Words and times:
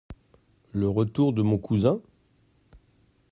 Le 0.71 0.89
retour 0.89 1.31
de 1.31 1.43
mon 1.43 1.59
cousin? 1.59 2.01